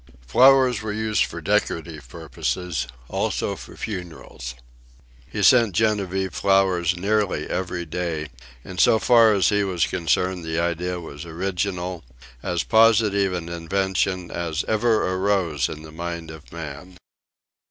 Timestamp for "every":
7.47-7.85